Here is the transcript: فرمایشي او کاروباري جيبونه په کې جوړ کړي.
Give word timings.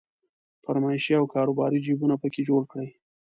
فرمایشي 0.63 1.13
او 1.19 1.25
کاروباري 1.33 1.79
جيبونه 1.85 2.15
په 2.21 2.27
کې 2.33 2.41
جوړ 2.49 2.61
کړي. 2.71 2.89